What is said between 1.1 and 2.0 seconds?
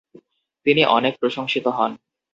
প্রশংসিত হন।